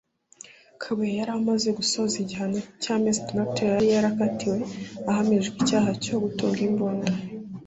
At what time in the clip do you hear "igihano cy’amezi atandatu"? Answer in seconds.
2.23-3.59